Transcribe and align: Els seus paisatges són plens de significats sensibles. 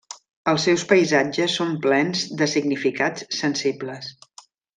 Els 0.51 0.63
seus 0.67 0.85
paisatges 0.93 1.57
són 1.61 1.75
plens 1.83 2.25
de 2.41 2.47
significats 2.55 3.29
sensibles. 3.43 4.11